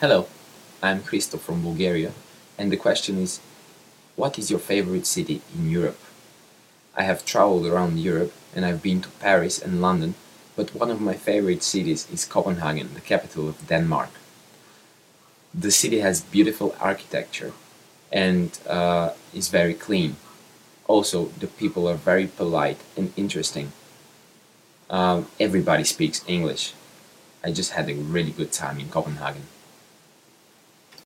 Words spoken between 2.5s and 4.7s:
and the question is What is your